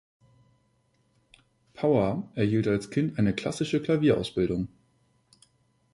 Pauer 1.75 2.27
erhielt 2.33 2.67
als 2.67 2.89
Kind 2.89 3.19
eine 3.19 3.35
klassische 3.35 3.83
Klavierausbildung. 3.83 4.67